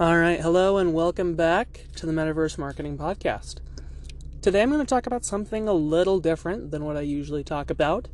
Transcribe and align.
All 0.00 0.16
right, 0.16 0.40
hello 0.40 0.78
and 0.78 0.94
welcome 0.94 1.34
back 1.34 1.84
to 1.96 2.06
the 2.06 2.12
Metaverse 2.12 2.56
Marketing 2.56 2.96
Podcast. 2.96 3.56
Today 4.40 4.62
I'm 4.62 4.70
going 4.70 4.80
to 4.80 4.86
talk 4.86 5.06
about 5.06 5.22
something 5.22 5.68
a 5.68 5.74
little 5.74 6.18
different 6.18 6.70
than 6.70 6.86
what 6.86 6.96
I 6.96 7.02
usually 7.02 7.44
talk 7.44 7.68
about. 7.68 8.08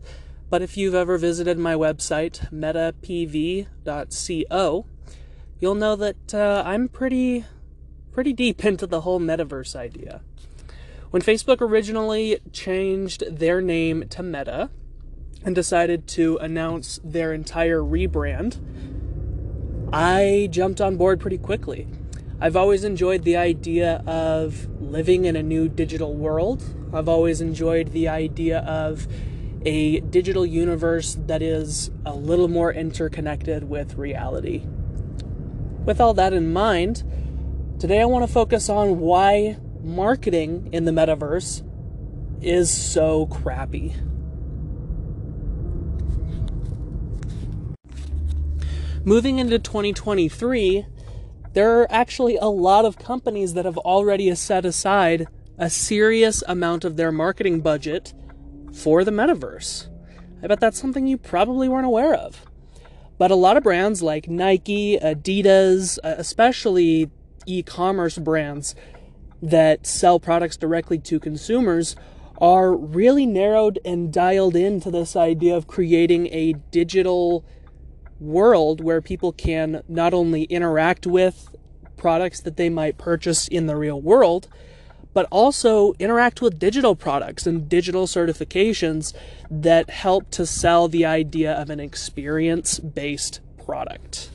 But 0.50 0.60
if 0.60 0.76
you've 0.76 0.96
ever 0.96 1.16
visited 1.18 1.56
my 1.56 1.74
website, 1.74 2.50
metapv.co, 2.52 3.66
you'll 5.60 5.74
know 5.76 5.94
that 5.94 6.34
uh, 6.34 6.64
I'm 6.66 6.88
pretty 6.88 7.45
pretty 8.12 8.32
deep 8.32 8.64
into 8.64 8.88
the 8.88 9.02
whole 9.02 9.20
metaverse 9.20 9.76
idea. 9.76 10.22
When 11.10 11.22
Facebook 11.22 11.60
originally 11.60 12.40
changed 12.52 13.22
their 13.30 13.60
name 13.60 14.08
to 14.08 14.24
Meta 14.24 14.70
and 15.45 15.54
decided 15.54 16.08
to 16.08 16.38
announce 16.38 16.98
their 17.04 17.32
entire 17.32 17.80
rebrand, 17.80 18.58
I 19.93 20.48
jumped 20.50 20.82
on 20.82 20.96
board 20.96 21.18
pretty 21.18 21.39
quickly. 21.39 21.86
I've 22.41 22.57
always 22.57 22.85
enjoyed 22.85 23.25
the 23.25 23.36
idea 23.36 24.03
of 24.07 24.68
living 24.81 25.25
in 25.25 25.35
a 25.35 25.43
new 25.43 25.68
digital 25.68 26.14
world. 26.14 26.62
I've 26.93 27.08
always 27.08 27.40
enjoyed 27.40 27.93
the 27.93 28.09
idea 28.09 28.59
of 28.61 29.09
a 29.64 30.00
digital 30.00 30.45
universe 30.45 31.17
that 31.26 31.40
is 31.40 31.90
a 32.05 32.14
little 32.14 32.48
more 32.48 32.72
interconnected 32.72 33.69
with 33.69 33.95
reality. 33.95 34.64
With 35.84 36.00
all 36.00 36.12
that 36.14 36.34
in 36.34 36.53
mind, 36.53 37.03
today 37.78 38.03
I 38.03 38.05
want 38.05 38.27
to 38.27 38.33
focus 38.33 38.69
on 38.69 39.00
why 39.00 39.56
marketing 39.83 40.69
in 40.70 40.84
the 40.84 40.92
metaverse 40.92 41.62
is 42.42 42.70
so 42.70 43.27
crappy. 43.27 43.95
Moving 49.08 49.39
into 49.39 49.58
2023, 49.58 50.84
there 51.55 51.80
are 51.80 51.91
actually 51.91 52.36
a 52.36 52.44
lot 52.44 52.84
of 52.84 52.98
companies 52.98 53.55
that 53.55 53.64
have 53.64 53.78
already 53.78 54.34
set 54.34 54.67
aside 54.67 55.28
a 55.56 55.70
serious 55.70 56.42
amount 56.47 56.84
of 56.84 56.98
their 56.98 57.11
marketing 57.11 57.62
budget 57.62 58.12
for 58.70 59.05
the 59.05 59.11
metaverse. 59.11 59.89
I 60.42 60.47
bet 60.47 60.61
that's 60.61 60.79
something 60.79 61.06
you 61.06 61.17
probably 61.17 61.70
weren't 61.70 61.86
aware 61.86 62.12
of. 62.12 62.45
But 63.17 63.31
a 63.31 63.34
lot 63.34 63.56
of 63.56 63.62
brands 63.62 64.03
like 64.03 64.29
Nike, 64.29 64.98
Adidas, 64.98 65.98
uh, 66.05 66.17
especially 66.19 67.11
e 67.47 67.62
commerce 67.62 68.19
brands 68.19 68.75
that 69.41 69.86
sell 69.86 70.20
products 70.20 70.59
directly 70.59 70.98
to 70.98 71.19
consumers, 71.19 71.97
are 72.42 72.77
really 72.77 73.25
narrowed 73.25 73.79
and 73.86 74.12
dialed 74.12 74.55
into 74.55 74.91
this 74.91 75.17
idea 75.17 75.56
of 75.56 75.67
creating 75.67 76.27
a 76.27 76.53
digital 76.70 77.42
world 78.20 78.83
where 78.83 79.00
people 79.00 79.33
can 79.33 79.83
not 79.88 80.12
only 80.14 80.44
interact 80.44 81.06
with 81.06 81.55
products 81.97 82.41
that 82.41 82.56
they 82.56 82.69
might 82.69 82.98
purchase 82.98 83.48
in 83.48 83.66
the 83.66 83.77
real 83.77 84.00
world, 84.00 84.48
but 85.12 85.27
also 85.30 85.94
interact 85.98 86.41
with 86.41 86.58
digital 86.58 86.94
products 86.94 87.46
and 87.46 87.69
digital 87.69 88.06
certifications 88.06 89.14
that 89.50 89.91
help 89.91 90.30
to 90.30 90.46
sell 90.46 90.89
the 90.89 91.05
idea 91.05 91.52
of 91.52 91.70
an 91.70 91.80
experience 91.80 92.78
based 92.78 93.41
product. 93.64 94.30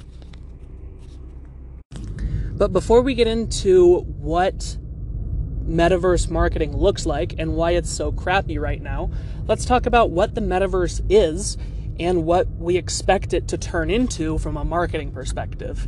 But 2.55 2.73
before 2.73 3.01
we 3.01 3.15
get 3.15 3.27
into 3.27 4.01
what 4.01 4.77
metaverse 5.65 6.29
marketing 6.29 6.75
looks 6.75 7.05
like 7.05 7.33
and 7.37 7.55
why 7.55 7.71
it's 7.71 7.89
so 7.89 8.11
crappy 8.11 8.57
right 8.57 8.81
now, 8.81 9.09
let's 9.47 9.65
talk 9.65 9.85
about 9.85 10.11
what 10.11 10.35
the 10.35 10.41
metaverse 10.41 11.01
is 11.09 11.57
and 11.99 12.25
what 12.25 12.47
we 12.57 12.77
expect 12.77 13.33
it 13.33 13.47
to 13.49 13.57
turn 13.57 13.89
into 13.89 14.37
from 14.37 14.57
a 14.57 14.65
marketing 14.65 15.11
perspective. 15.11 15.87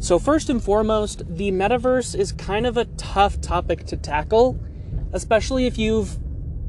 So, 0.00 0.18
first 0.18 0.48
and 0.48 0.62
foremost, 0.62 1.22
the 1.28 1.50
metaverse 1.50 2.14
is 2.14 2.32
kind 2.32 2.66
of 2.66 2.76
a 2.76 2.84
tough 2.96 3.40
topic 3.40 3.84
to 3.86 3.96
tackle, 3.96 4.58
especially 5.12 5.66
if 5.66 5.76
you've 5.76 6.18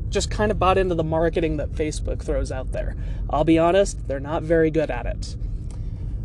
just 0.10 0.32
kind 0.32 0.52
of 0.52 0.58
bought 0.58 0.78
into 0.78 0.95
the 0.95 1.04
marketing 1.04 1.58
that 1.58 1.72
Facebook 1.72 2.23
throws 2.23 2.52
out 2.52 2.72
there. 2.72 2.95
I'll 3.30 3.44
be 3.44 3.60
honest, 3.60 4.08
they're 4.08 4.20
not 4.20 4.42
very 4.42 4.72
good 4.72 4.89
at 4.89 5.06
it. 5.06 5.36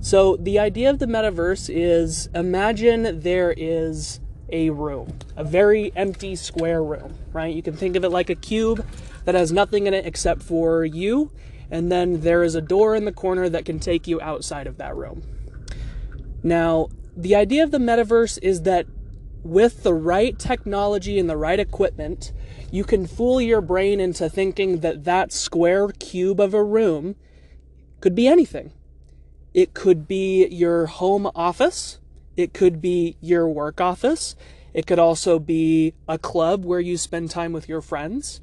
So, 0.00 0.36
the 0.36 0.58
idea 0.58 0.90
of 0.90 0.98
the 0.98 1.06
metaverse 1.06 1.70
is 1.72 2.28
imagine 2.34 3.20
there 3.20 3.54
is 3.56 4.20
a 4.54 4.70
room, 4.70 5.18
a 5.36 5.42
very 5.42 5.92
empty 5.96 6.36
square 6.36 6.82
room, 6.82 7.18
right? 7.32 7.54
You 7.54 7.62
can 7.62 7.76
think 7.76 7.96
of 7.96 8.04
it 8.04 8.10
like 8.10 8.30
a 8.30 8.36
cube 8.36 8.86
that 9.24 9.34
has 9.34 9.50
nothing 9.50 9.88
in 9.88 9.94
it 9.94 10.06
except 10.06 10.42
for 10.42 10.84
you, 10.84 11.32
and 11.70 11.90
then 11.90 12.20
there 12.20 12.44
is 12.44 12.54
a 12.54 12.60
door 12.60 12.94
in 12.94 13.04
the 13.04 13.12
corner 13.12 13.48
that 13.48 13.64
can 13.64 13.80
take 13.80 14.06
you 14.06 14.20
outside 14.20 14.68
of 14.68 14.78
that 14.78 14.94
room. 14.94 15.22
Now, 16.44 16.88
the 17.16 17.34
idea 17.34 17.64
of 17.64 17.72
the 17.72 17.78
metaverse 17.78 18.38
is 18.42 18.62
that 18.62 18.86
with 19.42 19.82
the 19.82 19.92
right 19.92 20.38
technology 20.38 21.18
and 21.18 21.28
the 21.28 21.36
right 21.36 21.58
equipment, 21.58 22.32
you 22.70 22.84
can 22.84 23.06
fool 23.06 23.40
your 23.40 23.60
brain 23.60 23.98
into 23.98 24.28
thinking 24.28 24.80
that 24.80 25.04
that 25.04 25.32
square 25.32 25.88
cube 25.88 26.40
of 26.40 26.54
a 26.54 26.62
room 26.62 27.16
could 28.00 28.14
be 28.14 28.28
anything. 28.28 28.72
It 29.52 29.74
could 29.74 30.06
be 30.06 30.46
your 30.46 30.86
home 30.86 31.30
office. 31.34 31.98
It 32.36 32.52
could 32.52 32.80
be 32.80 33.16
your 33.20 33.48
work 33.48 33.80
office. 33.80 34.34
It 34.72 34.86
could 34.86 34.98
also 34.98 35.38
be 35.38 35.94
a 36.08 36.18
club 36.18 36.64
where 36.64 36.80
you 36.80 36.96
spend 36.96 37.30
time 37.30 37.52
with 37.52 37.68
your 37.68 37.80
friends. 37.80 38.40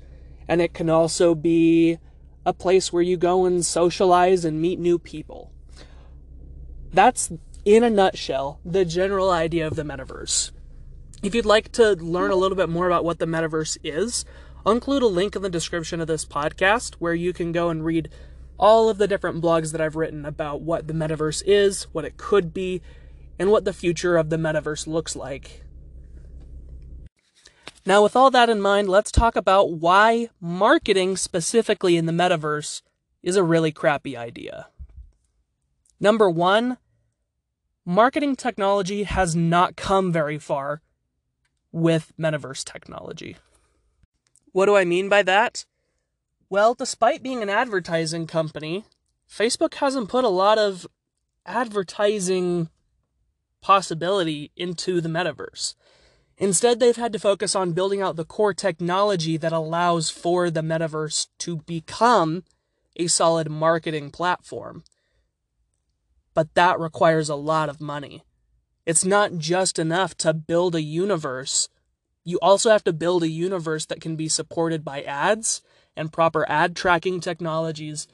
And 0.48 0.62
it 0.62 0.74
can 0.74 0.90
also 0.90 1.36
be 1.36 1.98
a 2.46 2.54
place 2.54 2.92
where 2.92 3.04
you 3.04 3.18
go 3.18 3.46
and 3.46 3.66
socialize 3.66 4.46
and 4.46 4.62
meet 4.62 4.80
new 4.80 4.98
people. 4.98 5.52
That's 6.94 7.32
in 7.64 7.84
a 7.84 7.90
nutshell, 7.90 8.60
the 8.66 8.86
general 8.86 9.30
idea 9.30 9.68
of 9.68 9.76
the 9.76 9.84
metaverse. 9.84 10.52
If 11.22 11.36
you'd 11.36 11.46
like 11.46 11.72
to 11.74 11.92
learn 11.94 12.32
a 12.32 12.36
little 12.36 12.58
bit 12.58 12.70
more 12.70 12.88
about 12.88 13.06
what 13.06 13.20
the 13.20 13.28
metaverse 13.28 13.78
is, 13.84 14.26
I'll 14.66 14.74
include 14.74 15.04
a 15.04 15.08
link 15.08 15.36
in 15.36 15.44
the 15.44 15.50
description 15.50 16.02
of 16.02 16.08
this 16.08 16.26
podcast 16.26 16.96
where 16.96 17.14
you 17.14 17.34
can 17.34 17.52
go 17.52 17.70
and 17.70 17.86
read 17.86 18.10
all 18.58 18.90
of 18.90 18.98
the 18.98 19.08
different 19.08 19.42
blogs 19.42 19.72
that 19.72 19.82
I've 19.82 19.96
written 19.96 20.26
about 20.26 20.62
what 20.62 20.88
the 20.88 20.94
metaverse 20.94 21.44
is, 21.46 21.84
what 21.92 22.06
it 22.06 22.18
could 22.18 22.54
be, 22.54 22.82
and 23.42 23.50
what 23.50 23.66
the 23.66 23.74
future 23.74 24.18
of 24.18 24.30
the 24.30 24.38
metaverse 24.38 24.86
looks 24.86 25.16
like. 25.16 25.64
Now, 27.88 28.04
with 28.04 28.16
all 28.16 28.30
that 28.30 28.52
in 28.52 28.62
mind, 28.62 28.88
let's 28.88 29.12
talk 29.12 29.36
about 29.36 29.72
why 29.72 30.30
marketing 30.40 31.18
specifically 31.18 31.98
in 31.98 32.06
the 32.06 32.12
metaverse 32.12 32.84
is 33.24 33.36
a 33.36 33.44
really 33.44 33.72
crappy 33.72 34.16
idea. 34.16 34.68
Number 36.00 36.30
one, 36.30 36.78
marketing 37.84 38.36
technology 38.36 39.06
has 39.06 39.36
not 39.36 39.76
come 39.76 40.12
very 40.12 40.38
far 40.38 40.84
with 41.72 42.14
metaverse 42.20 42.64
technology. 42.64 43.38
What 44.52 44.68
do 44.68 44.76
I 44.76 44.86
mean 44.86 45.10
by 45.10 45.24
that? 45.24 45.66
Well, 46.48 46.76
despite 46.76 47.24
being 47.24 47.42
an 47.42 47.50
advertising 47.50 48.28
company, 48.28 48.86
Facebook 49.28 49.74
hasn't 49.74 50.10
put 50.10 50.26
a 50.26 50.30
lot 50.30 50.60
of 50.60 50.86
advertising 51.44 52.70
possibility 53.62 54.52
into 54.56 55.02
the 55.02 55.10
metaverse. 55.10 55.76
Instead, 56.38 56.80
they've 56.80 56.96
had 56.96 57.14
to 57.14 57.20
focus 57.20 57.56
on 57.56 57.74
building 57.74 58.02
out 58.02 58.16
the 58.16 58.26
core 58.26 58.54
technology 58.54 59.38
that 59.38 59.54
allows 59.54 60.10
for 60.10 60.50
the 60.50 60.62
metaverse 60.62 61.28
to 61.40 61.58
become 61.58 62.44
a 62.96 63.08
solid 63.08 63.50
marketing 63.50 64.10
platform 64.10 64.84
but 66.34 66.54
that 66.56 66.80
requires 66.80 67.30
a 67.30 67.36
lot 67.36 67.70
of 67.70 67.82
money. 67.82 68.24
It's 68.86 69.06
not 69.06 69.38
just 69.38 69.78
enough 69.78 70.16
to 70.18 70.34
build 70.34 70.76
a 70.76 70.82
universe. 70.82 71.70
You 72.24 72.40
also 72.42 72.70
have 72.70 72.84
to 72.86 72.94
build 72.94 73.24
a 73.24 73.30
universe 73.30 73.86
that 73.88 74.02
can 74.02 74.16
be 74.16 74.28
supported 74.28 74.84
by 74.84 75.02
ads 75.04 75.62
and 75.96 76.12
proper 76.12 76.50
ad 76.50 76.76
tracking 76.76 77.20
technologies 77.20 78.08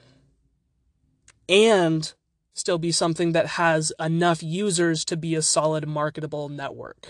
and 1.48 2.14
still 2.58 2.78
be 2.78 2.92
something 2.92 3.32
that 3.32 3.48
has 3.48 3.94
enough 4.00 4.42
users 4.42 5.06
to 5.06 5.18
be 5.18 5.36
a 5.36 5.42
solid 5.42 5.88
marketable 5.88 6.50
network. 6.50 7.08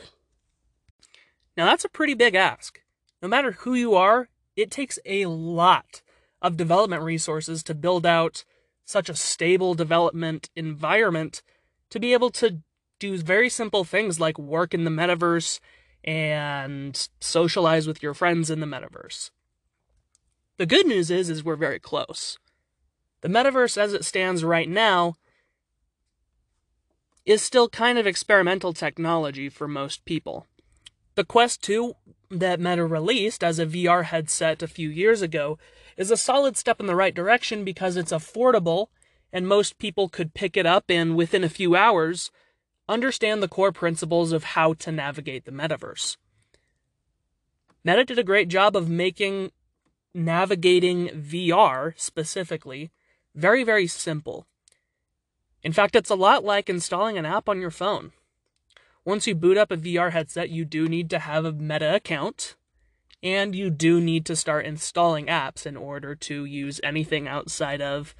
Now, 1.55 1.65
that's 1.65 1.85
a 1.85 1.89
pretty 1.89 2.13
big 2.13 2.35
ask. 2.35 2.81
No 3.21 3.27
matter 3.27 3.53
who 3.53 3.73
you 3.73 3.95
are, 3.95 4.29
it 4.55 4.69
takes 4.69 4.99
a 5.05 5.25
lot 5.25 6.01
of 6.41 6.57
development 6.57 7.03
resources 7.03 7.63
to 7.63 7.73
build 7.73 8.05
out 8.05 8.43
such 8.85 9.09
a 9.09 9.15
stable 9.15 9.73
development 9.73 10.49
environment 10.55 11.41
to 11.89 11.99
be 11.99 12.13
able 12.13 12.29
to 12.29 12.61
do 12.99 13.17
very 13.17 13.49
simple 13.49 13.83
things 13.83 14.19
like 14.19 14.37
work 14.37 14.73
in 14.73 14.83
the 14.83 14.91
metaverse 14.91 15.59
and 16.03 17.09
socialize 17.19 17.87
with 17.87 18.01
your 18.01 18.13
friends 18.13 18.49
in 18.49 18.59
the 18.59 18.65
metaverse. 18.65 19.31
The 20.57 20.65
good 20.65 20.87
news 20.87 21.11
is 21.11 21.29
is 21.29 21.43
we're 21.43 21.55
very 21.55 21.79
close. 21.79 22.37
The 23.21 23.29
metaverse 23.29 23.77
as 23.77 23.93
it 23.93 24.05
stands 24.05 24.43
right 24.43 24.69
now 24.69 25.15
is 27.27 27.41
still 27.41 27.67
kind 27.67 27.97
of 27.97 28.07
experimental 28.07 28.71
technology 28.71 29.49
for 29.49 29.67
most 29.67 30.05
people. 30.05 30.47
The 31.15 31.25
Quest 31.25 31.61
2 31.61 31.93
that 32.31 32.61
Meta 32.61 32.85
released 32.85 33.43
as 33.43 33.59
a 33.59 33.65
VR 33.65 34.05
headset 34.05 34.63
a 34.63 34.67
few 34.67 34.89
years 34.89 35.21
ago 35.21 35.59
is 35.97 36.09
a 36.09 36.15
solid 36.15 36.55
step 36.55 36.79
in 36.79 36.85
the 36.85 36.95
right 36.95 37.13
direction 37.13 37.65
because 37.65 37.97
it's 37.97 38.13
affordable 38.13 38.87
and 39.33 39.45
most 39.45 39.77
people 39.77 40.07
could 40.07 40.33
pick 40.33 40.55
it 40.55 40.65
up 40.65 40.85
and 40.87 41.17
within 41.17 41.43
a 41.43 41.49
few 41.49 41.75
hours 41.75 42.31
understand 42.87 43.43
the 43.43 43.49
core 43.49 43.73
principles 43.73 44.31
of 44.31 44.45
how 44.55 44.73
to 44.75 44.89
navigate 44.89 45.43
the 45.43 45.51
metaverse. 45.51 46.15
Meta 47.83 48.05
did 48.05 48.17
a 48.17 48.23
great 48.23 48.47
job 48.47 48.73
of 48.73 48.87
making 48.87 49.51
navigating 50.13 51.09
VR 51.09 51.93
specifically 51.97 52.89
very, 53.35 53.65
very 53.65 53.85
simple. 53.85 54.47
In 55.63 55.73
fact, 55.73 55.95
it's 55.95 56.09
a 56.09 56.15
lot 56.15 56.43
like 56.43 56.69
installing 56.69 57.17
an 57.17 57.25
app 57.25 57.49
on 57.49 57.59
your 57.59 57.71
phone. 57.71 58.11
Once 59.03 59.25
you 59.25 59.33
boot 59.33 59.57
up 59.57 59.71
a 59.71 59.77
VR 59.77 60.11
headset, 60.11 60.49
you 60.49 60.65
do 60.65 60.87
need 60.87 61.09
to 61.09 61.19
have 61.19 61.45
a 61.45 61.51
Meta 61.51 61.95
account, 61.95 62.55
and 63.23 63.55
you 63.55 63.69
do 63.69 64.01
need 64.01 64.25
to 64.25 64.35
start 64.35 64.65
installing 64.65 65.27
apps 65.27 65.65
in 65.65 65.77
order 65.77 66.13
to 66.13 66.45
use 66.45 66.81
anything 66.83 67.27
outside 67.27 67.81
of 67.81 68.13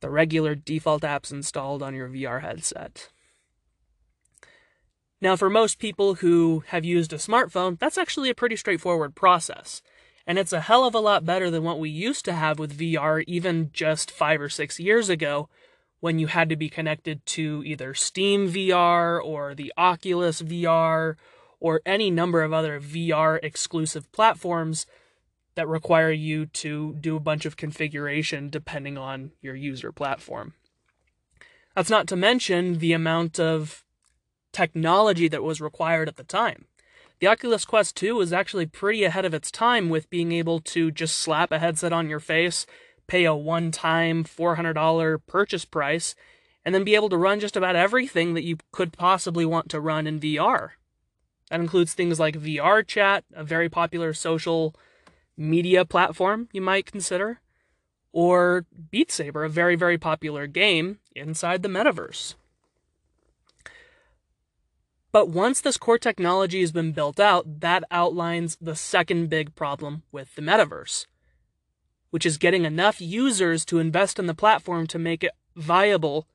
the 0.00 0.10
regular 0.10 0.54
default 0.54 1.02
apps 1.02 1.32
installed 1.32 1.82
on 1.82 1.94
your 1.94 2.08
VR 2.08 2.42
headset. 2.42 3.08
Now, 5.20 5.34
for 5.34 5.48
most 5.48 5.78
people 5.78 6.16
who 6.16 6.62
have 6.68 6.84
used 6.84 7.12
a 7.12 7.16
smartphone, 7.16 7.78
that's 7.78 7.96
actually 7.96 8.28
a 8.28 8.34
pretty 8.34 8.56
straightforward 8.56 9.14
process. 9.14 9.80
And 10.26 10.38
it's 10.38 10.52
a 10.52 10.60
hell 10.60 10.84
of 10.84 10.94
a 10.94 11.00
lot 11.00 11.24
better 11.24 11.50
than 11.50 11.62
what 11.62 11.78
we 11.78 11.88
used 11.88 12.24
to 12.26 12.34
have 12.34 12.58
with 12.58 12.78
VR 12.78 13.24
even 13.26 13.70
just 13.72 14.10
five 14.10 14.40
or 14.40 14.48
six 14.48 14.78
years 14.78 15.08
ago, 15.08 15.48
when 16.00 16.18
you 16.18 16.26
had 16.26 16.48
to 16.48 16.56
be 16.56 16.68
connected 16.68 17.24
to 17.26 17.62
either 17.64 17.94
Steam 17.94 18.50
VR 18.50 19.22
or 19.22 19.54
the 19.54 19.72
Oculus 19.76 20.42
VR 20.42 21.16
or 21.60 21.80
any 21.86 22.10
number 22.10 22.42
of 22.42 22.52
other 22.52 22.80
VR 22.80 23.38
exclusive 23.42 24.10
platforms 24.12 24.86
that 25.54 25.66
require 25.66 26.10
you 26.10 26.46
to 26.46 26.94
do 27.00 27.16
a 27.16 27.20
bunch 27.20 27.46
of 27.46 27.56
configuration 27.56 28.50
depending 28.50 28.98
on 28.98 29.32
your 29.40 29.56
user 29.56 29.90
platform. 29.90 30.52
That's 31.74 31.90
not 31.90 32.06
to 32.08 32.16
mention 32.16 32.78
the 32.78 32.92
amount 32.92 33.40
of 33.40 33.84
technology 34.52 35.28
that 35.28 35.42
was 35.42 35.60
required 35.60 36.08
at 36.08 36.16
the 36.16 36.24
time. 36.24 36.66
The 37.18 37.26
Oculus 37.26 37.64
Quest 37.64 37.96
2 37.96 38.14
was 38.14 38.32
actually 38.32 38.66
pretty 38.66 39.04
ahead 39.04 39.24
of 39.24 39.32
its 39.32 39.50
time 39.50 39.88
with 39.88 40.10
being 40.10 40.32
able 40.32 40.60
to 40.60 40.90
just 40.90 41.18
slap 41.18 41.50
a 41.50 41.58
headset 41.58 41.92
on 41.92 42.10
your 42.10 42.20
face, 42.20 42.66
pay 43.06 43.24
a 43.24 43.34
one 43.34 43.70
time 43.70 44.24
$400 44.24 45.20
purchase 45.26 45.64
price, 45.64 46.14
and 46.64 46.74
then 46.74 46.84
be 46.84 46.94
able 46.94 47.08
to 47.08 47.16
run 47.16 47.40
just 47.40 47.56
about 47.56 47.76
everything 47.76 48.34
that 48.34 48.44
you 48.44 48.58
could 48.72 48.92
possibly 48.92 49.44
want 49.44 49.68
to 49.70 49.80
run 49.80 50.06
in 50.06 50.20
VR. 50.20 50.70
That 51.50 51.60
includes 51.60 51.94
things 51.94 52.18
like 52.18 52.38
VR 52.38 52.86
Chat, 52.86 53.24
a 53.32 53.44
very 53.44 53.68
popular 53.68 54.12
social 54.12 54.74
media 55.36 55.84
platform 55.84 56.48
you 56.52 56.60
might 56.60 56.86
consider, 56.86 57.40
or 58.12 58.64
Beat 58.90 59.12
Saber, 59.12 59.44
a 59.44 59.50
very, 59.50 59.76
very 59.76 59.98
popular 59.98 60.46
game 60.46 60.98
inside 61.14 61.62
the 61.62 61.68
metaverse. 61.68 62.34
But 65.12 65.28
once 65.28 65.60
this 65.60 65.76
core 65.76 65.98
technology 65.98 66.60
has 66.60 66.72
been 66.72 66.92
built 66.92 67.20
out, 67.20 67.60
that 67.60 67.84
outlines 67.90 68.56
the 68.60 68.76
second 68.76 69.30
big 69.30 69.54
problem 69.54 70.02
with 70.12 70.34
the 70.34 70.42
metaverse, 70.42 71.06
which 72.10 72.26
is 72.26 72.38
getting 72.38 72.64
enough 72.64 73.00
users 73.00 73.64
to 73.66 73.78
invest 73.78 74.18
in 74.18 74.26
the 74.26 74.34
platform 74.34 74.86
to 74.86 74.98
make 74.98 75.24
it 75.24 75.32
viable 75.54 76.26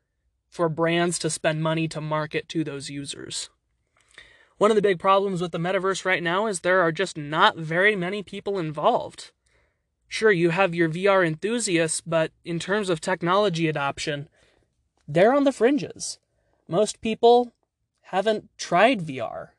for 0.50 0.68
brands 0.68 1.18
to 1.20 1.30
spend 1.30 1.64
money 1.64 1.88
to 1.88 2.02
market 2.02 2.50
to 2.50 2.64
those 2.64 2.90
users. 2.90 3.50
One 4.58 4.70
of 4.70 4.76
the 4.76 4.82
big 4.82 5.00
problems 5.00 5.42
with 5.42 5.52
the 5.52 5.58
metaverse 5.58 6.06
right 6.06 6.22
now 6.22 6.46
is 6.46 6.60
there 6.60 6.82
are 6.82 6.92
just 6.92 7.18
not 7.18 7.58
very 7.58 7.96
many 7.96 8.22
people 8.22 8.60
involved. 8.60 9.32
Sure, 10.08 10.32
you 10.32 10.50
have 10.50 10.76
your 10.76 10.90
VR 10.90 11.26
enthusiasts, 11.26 12.02
but 12.02 12.32
in 12.44 12.60
terms 12.60 12.90
of 12.90 13.00
technology 13.00 13.68
adoption, 13.68 14.28
they're 15.08 15.34
on 15.34 15.46
the 15.46 15.52
fringes. 15.52 16.20
Most 16.68 17.02
people 17.02 17.54
haven't 18.02 18.50
tried 18.58 19.00
VR. 19.02 19.50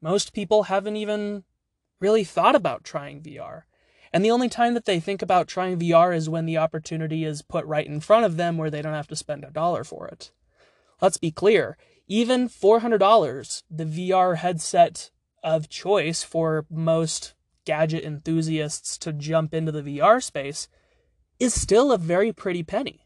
Most 0.00 0.32
people 0.32 0.64
haven't 0.64 0.96
even 0.96 1.44
really 2.00 2.24
thought 2.24 2.56
about 2.56 2.82
trying 2.82 3.22
VR. 3.22 3.62
And 4.12 4.24
the 4.24 4.30
only 4.30 4.48
time 4.48 4.74
that 4.74 4.84
they 4.84 5.00
think 5.00 5.22
about 5.22 5.48
trying 5.48 5.78
VR 5.78 6.14
is 6.14 6.28
when 6.28 6.44
the 6.46 6.58
opportunity 6.58 7.24
is 7.24 7.42
put 7.42 7.64
right 7.64 7.86
in 7.86 8.00
front 8.00 8.26
of 8.26 8.36
them 8.36 8.58
where 8.58 8.70
they 8.70 8.82
don't 8.82 8.92
have 8.92 9.08
to 9.08 9.16
spend 9.16 9.44
a 9.44 9.50
dollar 9.50 9.84
for 9.84 10.06
it. 10.08 10.32
Let's 11.00 11.16
be 11.16 11.30
clear, 11.30 11.76
even 12.06 12.48
$400, 12.48 13.62
the 13.70 13.84
VR 13.84 14.36
headset 14.36 15.10
of 15.42 15.68
choice 15.68 16.22
for 16.22 16.66
most 16.70 17.34
gadget 17.64 18.04
enthusiasts 18.04 18.98
to 18.98 19.12
jump 19.12 19.54
into 19.54 19.72
the 19.72 19.82
VR 19.82 20.22
space, 20.22 20.68
is 21.38 21.54
still 21.54 21.90
a 21.90 21.98
very 21.98 22.32
pretty 22.32 22.62
penny 22.62 23.02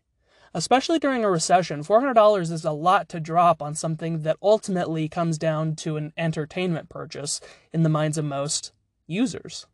especially 0.56 0.99
during 0.99 1.23
a 1.23 1.31
recession, 1.31 1.82
$400 1.82 2.50
is 2.50 2.64
a 2.64 2.73
lot 2.73 3.11
to 3.11 3.20
drop 3.20 3.61
on 3.61 3.75
something 3.75 4.23
that 4.23 4.38
ultimately 4.41 5.06
comes 5.06 5.37
down 5.37 5.76
to 5.76 5.99
an 5.99 6.14
entertainment 6.17 6.88
purchase 6.88 7.43
in 7.75 7.82
the 7.82 7.91
minds 7.91 8.17
of 8.17 8.25
most 8.25 8.73
users. 9.06 9.67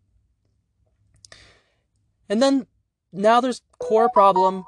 And 2.33 2.41
then 2.41 2.67
now 3.13 3.43
there's 3.43 3.61
core 3.79 4.09
problem 4.09 4.65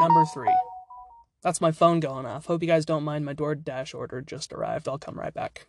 number 0.00 0.26
three. 0.26 0.54
That's 1.40 1.58
my 1.58 1.72
phone 1.72 2.00
going 2.00 2.26
off. 2.26 2.44
Hope 2.44 2.60
you 2.60 2.68
guys 2.68 2.84
don't 2.84 3.02
mind. 3.02 3.24
My 3.24 3.32
DoorDash 3.32 3.94
order 3.94 4.20
just 4.20 4.52
arrived. 4.52 4.86
I'll 4.86 4.98
come 4.98 5.18
right 5.18 5.32
back. 5.32 5.68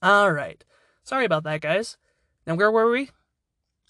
All 0.00 0.30
right. 0.30 0.64
Sorry 1.02 1.24
about 1.24 1.42
that, 1.42 1.62
guys. 1.62 1.96
Now, 2.46 2.54
where 2.54 2.70
were 2.70 2.88
we? 2.92 3.10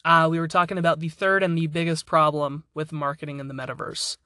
Uh, 0.03 0.29
we 0.31 0.41
were 0.41 0.49
talking 0.49 0.79
about 0.79 0.99
the 0.99 1.11
third 1.11 1.43
and 1.43 1.59
the 1.59 1.67
biggest 1.67 2.06
problem 2.06 2.65
with 2.73 2.91
marketing 2.91 3.38
in 3.38 3.49
the 3.49 3.55
metaverse. 3.55 4.17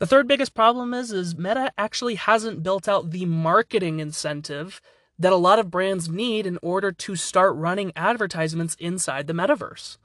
The 0.00 0.06
third 0.08 0.26
biggest 0.26 0.54
problem 0.54 0.92
is 0.92 1.12
is 1.12 1.38
Meta 1.38 1.72
actually 1.78 2.16
hasn't 2.16 2.64
built 2.64 2.88
out 2.88 3.12
the 3.12 3.26
marketing 3.26 4.00
incentive 4.00 4.80
that 5.20 5.32
a 5.32 5.36
lot 5.36 5.60
of 5.60 5.70
brands 5.70 6.08
need 6.08 6.48
in 6.48 6.58
order 6.62 6.90
to 6.90 7.14
start 7.14 7.54
running 7.54 7.92
advertisements 7.94 8.74
inside 8.80 9.28
the 9.28 9.32
metaverse. 9.34 9.98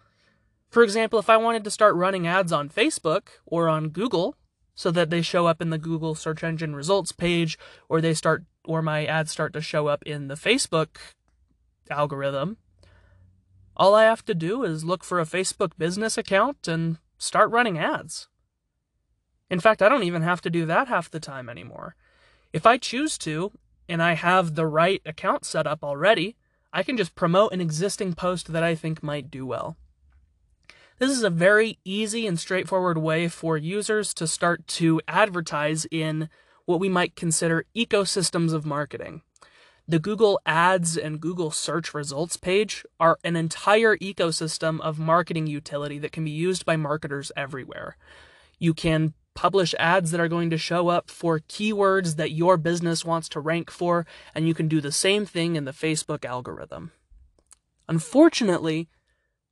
For 0.69 0.83
example, 0.83 1.19
if 1.19 1.29
I 1.29 1.37
wanted 1.37 1.63
to 1.63 1.71
start 1.71 1.95
running 1.95 2.27
ads 2.27 2.51
on 2.51 2.69
Facebook 2.69 3.27
or 3.45 3.69
on 3.69 3.89
Google 3.89 4.35
so 4.75 4.91
that 4.91 5.09
they 5.09 5.21
show 5.21 5.47
up 5.47 5.61
in 5.61 5.69
the 5.69 5.77
Google 5.77 6.13
search 6.13 6.43
engine 6.43 6.75
results 6.75 7.11
page 7.11 7.57
or 7.89 8.01
they 8.01 8.13
start 8.13 8.43
or 8.63 8.81
my 8.81 9.05
ads 9.05 9.31
start 9.31 9.53
to 9.53 9.61
show 9.61 9.87
up 9.87 10.03
in 10.03 10.27
the 10.27 10.35
Facebook 10.35 10.97
algorithm, 11.89 12.57
all 13.75 13.95
I 13.95 14.03
have 14.03 14.25
to 14.25 14.35
do 14.35 14.63
is 14.63 14.83
look 14.83 15.03
for 15.03 15.19
a 15.19 15.25
Facebook 15.25 15.71
business 15.77 16.17
account 16.17 16.67
and 16.67 16.97
start 17.17 17.49
running 17.49 17.77
ads. 17.77 18.27
In 19.49 19.59
fact, 19.59 19.81
I 19.81 19.87
don't 19.87 20.03
even 20.03 20.21
have 20.23 20.41
to 20.41 20.49
do 20.49 20.65
that 20.65 20.87
half 20.89 21.09
the 21.09 21.19
time 21.19 21.47
anymore. 21.47 21.95
If 22.51 22.65
I 22.65 22.77
choose 22.77 23.17
to, 23.19 23.51
and 23.87 24.03
I 24.03 24.13
have 24.13 24.55
the 24.55 24.67
right 24.67 25.01
account 25.05 25.45
set 25.45 25.65
up 25.65 25.83
already, 25.83 26.35
I 26.73 26.83
can 26.83 26.97
just 26.97 27.15
promote 27.15 27.53
an 27.53 27.61
existing 27.61 28.13
post 28.13 28.51
that 28.51 28.63
I 28.63 28.75
think 28.75 29.01
might 29.01 29.31
do 29.31 29.45
well. 29.45 29.77
This 30.99 31.11
is 31.11 31.21
a 31.21 31.29
very 31.29 31.77
easy 31.85 32.25
and 32.25 32.39
straightforward 32.39 32.97
way 32.97 33.27
for 33.27 33.55
users 33.55 34.15
to 34.15 34.25
start 34.25 34.65
to 34.67 34.99
advertise 35.07 35.85
in 35.91 36.27
what 36.65 36.79
we 36.79 36.89
might 36.89 37.15
consider 37.15 37.65
ecosystems 37.75 38.51
of 38.51 38.65
marketing. 38.65 39.21
The 39.87 39.99
Google 39.99 40.39
Ads 40.45 40.97
and 40.97 41.21
Google 41.21 41.51
Search 41.51 41.93
Results 41.93 42.35
page 42.35 42.83
are 42.99 43.19
an 43.23 43.35
entire 43.35 43.95
ecosystem 43.97 44.81
of 44.81 44.97
marketing 44.97 45.45
utility 45.45 45.99
that 45.99 46.11
can 46.11 46.25
be 46.25 46.31
used 46.31 46.65
by 46.65 46.77
marketers 46.77 47.31
everywhere. 47.37 47.95
You 48.57 48.73
can 48.73 49.13
publish 49.35 49.75
ads 49.77 50.09
that 50.09 50.19
are 50.19 50.27
going 50.27 50.49
to 50.49 50.57
show 50.57 50.87
up 50.87 51.11
for 51.11 51.41
keywords 51.41 52.15
that 52.15 52.31
your 52.31 52.57
business 52.57 53.05
wants 53.05 53.29
to 53.29 53.39
rank 53.39 53.69
for, 53.69 54.07
and 54.33 54.47
you 54.47 54.55
can 54.55 54.67
do 54.67 54.81
the 54.81 54.91
same 54.91 55.27
thing 55.27 55.55
in 55.55 55.65
the 55.65 55.71
Facebook 55.71 56.25
algorithm. 56.25 56.91
Unfortunately, 57.87 58.89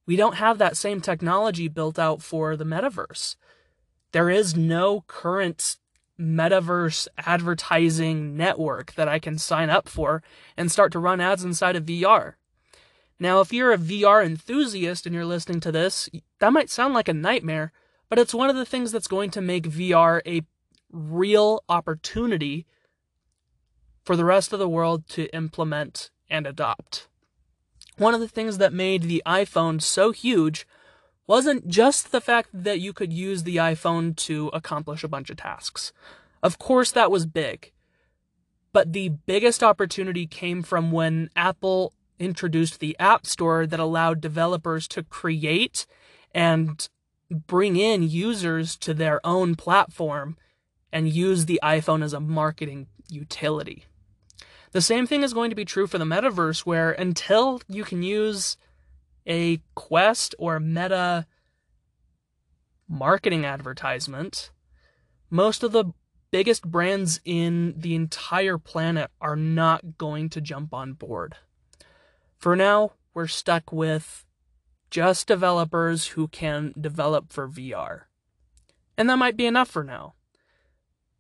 we 0.06 0.16
don't 0.16 0.36
have 0.36 0.58
that 0.58 0.78
same 0.78 1.02
technology 1.02 1.68
built 1.68 1.98
out 1.98 2.22
for 2.22 2.56
the 2.56 2.64
metaverse. 2.64 3.36
There 4.12 4.30
is 4.30 4.56
no 4.56 5.02
current 5.08 5.78
metaverse 6.20 7.08
advertising 7.18 8.38
network 8.38 8.94
that 8.94 9.08
I 9.08 9.20
can 9.20 9.38
sign 9.38 9.70
up 9.70 9.90
for 9.90 10.24
and 10.56 10.72
start 10.72 10.92
to 10.94 11.00
run 11.00 11.20
ads 11.20 11.44
inside 11.44 11.76
of 11.76 11.86
VR. 11.86 12.34
Now, 13.20 13.40
if 13.40 13.54
you're 13.54 13.74
a 13.74 13.78
VR 13.78 14.26
enthusiast 14.26 15.06
and 15.06 15.16
you're 15.16 15.26
listening 15.26 15.60
to 15.62 15.72
this, 15.72 16.10
that 16.40 16.54
might 16.54 16.70
sound 16.70 16.94
like 16.94 17.08
a 17.08 17.14
nightmare, 17.14 17.72
but 18.10 18.20
it's 18.20 18.34
one 18.34 18.50
of 18.50 18.56
the 18.56 18.66
things 18.66 18.92
that's 18.92 19.08
going 19.08 19.32
to 19.32 19.42
make 19.42 19.70
VR 19.70 20.22
a 20.26 20.42
real 20.92 21.64
opportunity 21.68 22.66
for 24.04 24.16
the 24.16 24.26
rest 24.26 24.54
of 24.54 24.60
the 24.60 24.70
world 24.70 25.08
to 25.10 25.34
implement 25.36 26.12
and 26.30 26.46
adopt. 26.46 27.08
One 27.98 28.14
of 28.14 28.20
the 28.20 28.28
things 28.28 28.58
that 28.58 28.74
made 28.74 29.04
the 29.04 29.24
iPhone 29.26 29.82
so 29.82 30.12
huge 30.12 30.68
wasn't 31.28 31.68
just 31.68 32.12
the 32.12 32.22
fact 32.22 32.50
that 32.54 32.80
you 32.80 32.94
could 32.94 33.14
use 33.14 33.44
the 33.44 33.56
iPhone 33.56 34.16
to 34.18 34.50
accomplish 34.50 35.04
a 35.04 35.08
bunch 35.08 35.30
of 35.30 35.38
tasks. 35.38 35.94
Of 36.44 36.60
course, 36.60 36.92
that 36.92 37.10
was 37.10 37.26
big. 37.26 37.72
But 38.74 38.94
the 38.94 39.10
biggest 39.10 39.64
opportunity 39.64 40.28
came 40.28 40.62
from 40.62 40.92
when 40.92 41.30
Apple 41.36 41.94
introduced 42.20 42.80
the 42.80 42.96
App 43.00 43.26
Store 43.26 43.66
that 43.66 43.80
allowed 43.80 44.22
developers 44.22 44.88
to 44.90 45.04
create 45.04 45.86
and 46.34 46.88
bring 47.30 47.78
in 47.78 48.04
users 48.04 48.76
to 48.78 48.94
their 48.94 49.26
own 49.26 49.56
platform 49.56 50.38
and 50.92 51.10
use 51.10 51.46
the 51.46 51.60
iPhone 51.64 52.04
as 52.04 52.14
a 52.14 52.20
marketing 52.20 52.88
utility. 53.10 53.86
The 54.76 54.82
same 54.82 55.08
thing 55.08 55.24
is 55.24 55.34
going 55.34 55.52
to 55.52 55.56
be 55.56 55.64
true 55.64 55.88
for 55.88 55.98
the 55.98 56.04
metaverse, 56.04 56.66
where 56.66 56.92
until 56.92 57.62
you 57.70 57.86
can 57.86 58.04
use 58.04 58.58
a 59.26 59.62
Quest 59.74 60.36
or 60.38 60.60
Meta 60.60 61.28
marketing 62.86 63.46
advertisement, 63.46 64.52
most 65.30 65.64
of 65.64 65.72
the 65.72 65.94
biggest 66.30 66.70
brands 66.70 67.22
in 67.24 67.76
the 67.78 67.96
entire 67.96 68.58
planet 68.58 69.12
are 69.22 69.38
not 69.38 69.98
going 69.98 70.28
to 70.32 70.42
jump 70.42 70.74
on 70.74 70.92
board. 70.92 71.38
For 72.38 72.58
now, 72.58 72.92
we're 73.14 73.28
stuck 73.28 73.72
with 73.72 74.26
just 74.92 75.26
developers 75.26 76.08
who 76.08 76.28
can 76.28 76.74
develop 76.78 77.32
for 77.32 77.48
VR. 77.48 78.02
And 78.98 79.10
that 79.10 79.16
might 79.16 79.38
be 79.38 79.46
enough 79.46 79.70
for 79.70 79.86
now. 79.86 80.16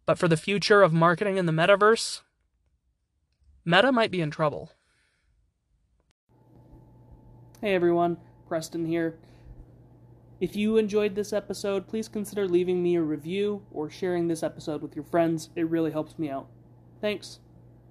But 0.05 0.17
for 0.17 0.27
the 0.27 0.35
future 0.35 0.81
of 0.81 0.91
marketing 0.91 1.38
in 1.38 1.45
the 1.45 1.53
metaverse, 1.53 2.19
Meta 3.65 3.91
might 3.91 4.12
be 4.12 4.22
in 4.22 4.29
trouble. 4.29 4.72
Hey 7.62 7.74
everyone, 7.74 8.17
Preston 8.48 8.86
here. 8.86 9.17
If 10.39 10.55
you 10.55 10.77
enjoyed 10.77 11.15
this 11.15 11.34
episode, 11.34 11.88
please 11.88 12.07
consider 12.07 12.48
leaving 12.48 12.84
me 12.84 12.95
a 12.95 13.01
review 13.01 13.63
or 13.72 13.89
sharing 13.89 14.27
this 14.27 14.43
episode 14.43 14.84
with 14.84 14.95
your 14.95 15.05
friends. 15.05 15.50
It 15.55 15.67
really 15.67 15.91
helps 15.91 16.19
me 16.19 16.29
out. 16.29 16.48
Thanks. 17.01 17.39